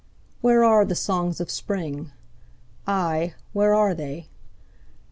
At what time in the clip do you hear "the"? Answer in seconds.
0.83-0.95